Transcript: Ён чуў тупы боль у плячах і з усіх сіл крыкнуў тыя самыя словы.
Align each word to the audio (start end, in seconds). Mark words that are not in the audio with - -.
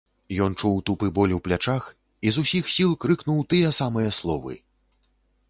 Ён 0.43 0.53
чуў 0.61 0.77
тупы 0.89 1.09
боль 1.17 1.35
у 1.35 1.37
плячах 1.47 1.89
і 2.29 2.33
з 2.39 2.47
усіх 2.47 2.73
сіл 2.77 2.97
крыкнуў 3.07 3.45
тыя 3.53 3.69
самыя 3.83 4.09
словы. 4.23 4.53